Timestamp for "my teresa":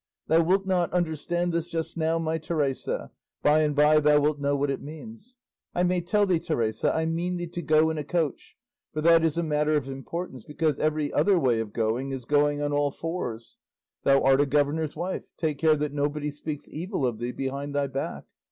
2.17-3.11